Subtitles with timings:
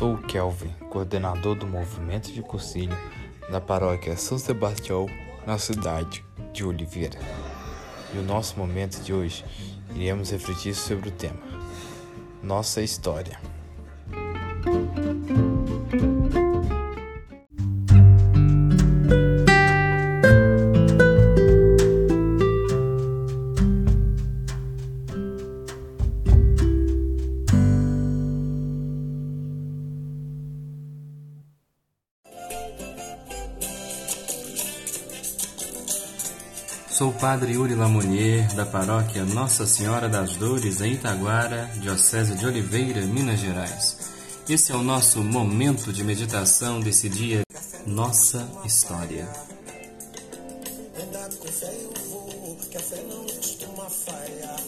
[0.00, 2.96] Sou o Kelvin, coordenador do movimento de cursilho
[3.50, 5.04] da paróquia São Sebastião,
[5.46, 6.24] na cidade
[6.54, 7.18] de Oliveira.
[8.14, 9.44] E o nosso momento de hoje
[9.94, 11.42] iremos refletir sobre o tema
[12.42, 13.38] Nossa História.
[37.00, 42.44] Sou o Padre Yuri Lamonier, da paróquia Nossa Senhora das Dores, em Itaguara, Diocese de
[42.44, 43.96] Oliveira, Minas Gerais.
[44.46, 47.40] Esse é o nosso momento de meditação desse dia,
[47.86, 49.26] Nossa História.
[51.02, 54.60] Andar com fé eu vou, que a fé não costuma falhar.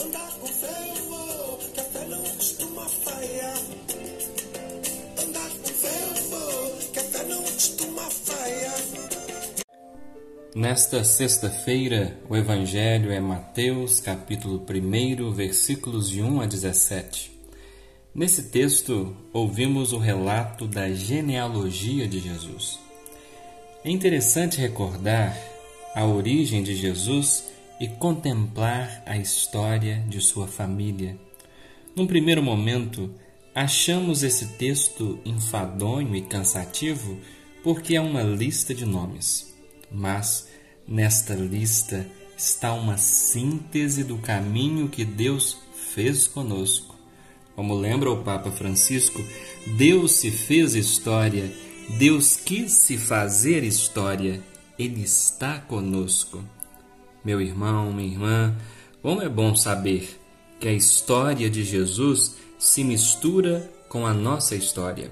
[0.00, 2.67] Andar com fé eu vou, que a fé não costuma
[10.54, 17.30] Nesta sexta-feira, o Evangelho é Mateus, capítulo 1, versículos de 1 a 17.
[18.14, 22.80] Nesse texto, ouvimos o relato da genealogia de Jesus.
[23.84, 25.38] É interessante recordar
[25.94, 27.44] a origem de Jesus
[27.78, 31.18] e contemplar a história de sua família.
[31.94, 33.14] Num primeiro momento,
[33.54, 37.18] achamos esse texto enfadonho e cansativo
[37.62, 39.57] porque é uma lista de nomes
[39.90, 40.48] mas
[40.86, 45.58] nesta lista está uma síntese do caminho que Deus
[45.92, 46.94] fez conosco.
[47.56, 49.20] Como lembra o Papa Francisco,
[49.76, 51.52] Deus se fez história,
[51.98, 54.40] Deus quis se fazer história,
[54.78, 56.44] Ele está conosco.
[57.24, 58.56] Meu irmão, minha irmã,
[59.02, 60.20] como é bom saber
[60.60, 65.10] que a história de Jesus se mistura com a nossa história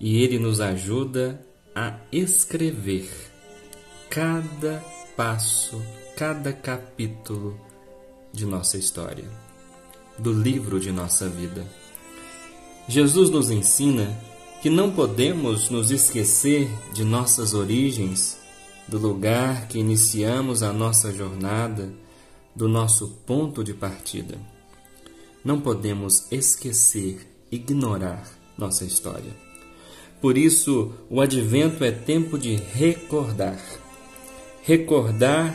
[0.00, 1.40] e Ele nos ajuda
[1.74, 3.33] a escrever
[4.14, 4.80] cada
[5.16, 5.82] passo,
[6.16, 7.58] cada capítulo
[8.32, 9.28] de nossa história,
[10.16, 11.66] do livro de nossa vida.
[12.86, 14.16] Jesus nos ensina
[14.62, 18.38] que não podemos nos esquecer de nossas origens,
[18.86, 21.92] do lugar que iniciamos a nossa jornada,
[22.54, 24.38] do nosso ponto de partida.
[25.44, 29.32] Não podemos esquecer, ignorar nossa história.
[30.20, 33.58] Por isso, o advento é tempo de recordar
[34.66, 35.54] recordar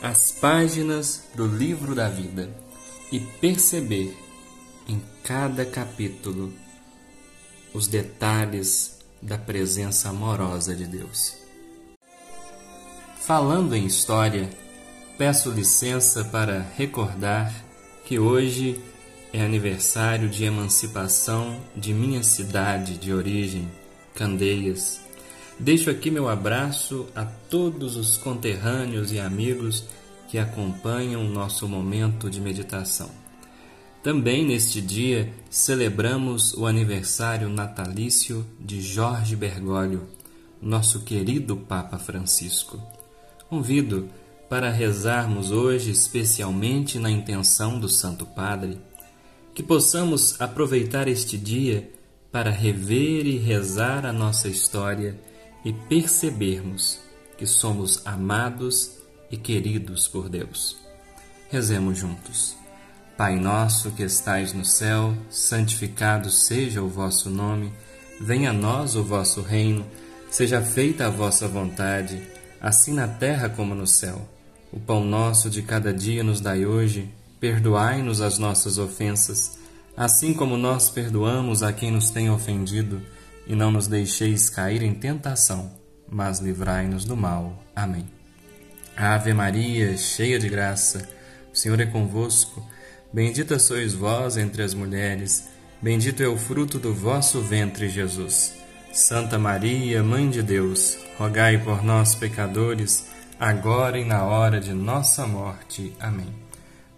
[0.00, 2.48] as páginas do livro da vida
[3.10, 4.16] e perceber
[4.88, 6.52] em cada capítulo
[7.72, 11.36] os detalhes da presença amorosa de Deus.
[13.20, 14.48] Falando em história,
[15.18, 17.52] peço licença para recordar
[18.04, 18.80] que hoje
[19.32, 23.68] é aniversário de emancipação de minha cidade de origem,
[24.14, 25.03] Candeias
[25.58, 29.84] Deixo aqui meu abraço a todos os conterrâneos e amigos
[30.28, 33.08] que acompanham nosso momento de meditação.
[34.02, 40.08] Também neste dia celebramos o aniversário natalício de Jorge Bergoglio,
[40.60, 42.82] nosso querido Papa Francisco.
[43.48, 44.08] Convido
[44.50, 48.78] para rezarmos hoje especialmente na intenção do Santo Padre,
[49.54, 51.88] que possamos aproveitar este dia
[52.32, 55.16] para rever e rezar a nossa história
[55.64, 57.00] e percebermos
[57.38, 58.98] que somos amados
[59.30, 60.76] e queridos por Deus.
[61.50, 62.56] Rezemos juntos.
[63.16, 67.72] Pai nosso que estais no céu, santificado seja o vosso nome,
[68.20, 69.86] venha a nós o vosso reino,
[70.30, 72.20] seja feita a vossa vontade,
[72.60, 74.28] assim na terra como no céu.
[74.72, 77.08] O pão nosso de cada dia nos dai hoje,
[77.38, 79.58] perdoai-nos as nossas ofensas,
[79.96, 83.00] assim como nós perdoamos a quem nos tem ofendido
[83.46, 85.72] e não nos deixeis cair em tentação,
[86.08, 87.62] mas livrai-nos do mal.
[87.74, 88.06] Amém.
[88.96, 91.08] Ave Maria, cheia de graça,
[91.52, 92.64] o Senhor é convosco.
[93.12, 95.48] Bendita sois vós entre as mulheres,
[95.80, 98.54] bendito é o fruto do vosso ventre, Jesus.
[98.92, 103.08] Santa Maria, Mãe de Deus, rogai por nós, pecadores,
[103.38, 105.92] agora e na hora de nossa morte.
[105.98, 106.32] Amém.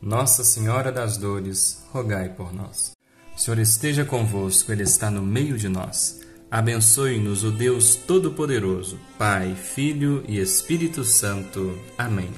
[0.00, 2.92] Nossa Senhora das Dores, rogai por nós.
[3.34, 6.20] O Senhor esteja convosco, Ele está no meio de nós.
[6.50, 11.76] Abençoe-nos o Deus Todo-Poderoso, Pai, Filho e Espírito Santo.
[11.98, 12.30] Amém.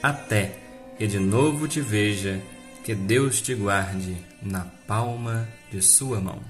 [0.00, 0.58] Até
[0.96, 2.40] que de novo te veja,
[2.84, 6.40] que Deus te guarde na palma de Sua mão.